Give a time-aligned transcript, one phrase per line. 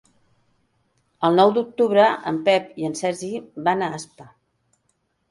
[1.27, 3.29] El nou d'octubre en Pep i en Sergi
[3.69, 4.27] van a Aspa.